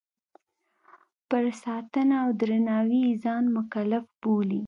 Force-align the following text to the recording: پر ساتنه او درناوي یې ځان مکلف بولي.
پر 1.29 1.45
ساتنه 1.63 2.15
او 2.23 2.29
درناوي 2.41 3.01
یې 3.07 3.13
ځان 3.23 3.43
مکلف 3.57 4.03
بولي. 4.21 4.59